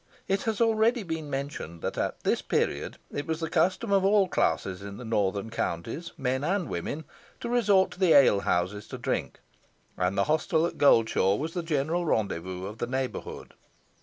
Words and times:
It 0.27 0.41
has 0.49 0.59
already 0.59 1.03
been 1.03 1.29
mentioned, 1.29 1.83
that 1.83 1.95
at 1.95 2.21
this 2.23 2.41
period 2.41 2.97
it 3.11 3.27
was 3.27 3.39
the 3.39 3.51
custom 3.51 3.91
of 3.91 4.03
all 4.03 4.27
classes 4.27 4.81
in 4.81 4.97
the 4.97 5.05
northern 5.05 5.51
counties, 5.51 6.11
men 6.17 6.43
and 6.43 6.67
women, 6.67 7.05
to 7.39 7.47
resort 7.49 7.91
to 7.91 7.99
the 7.99 8.13
alehouses 8.15 8.87
to 8.87 8.97
drink, 8.97 9.41
and 9.97 10.17
the 10.17 10.23
hostel 10.23 10.65
at 10.65 10.79
Goldshaw 10.79 11.35
was 11.35 11.53
the 11.53 11.61
general 11.61 12.03
rendezvous 12.03 12.65
of 12.65 12.79
the 12.79 12.87
neighbourhood. 12.87 13.53